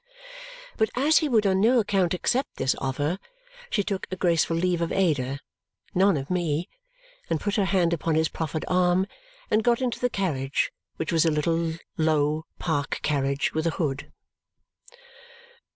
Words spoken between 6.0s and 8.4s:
of me and put her hand upon his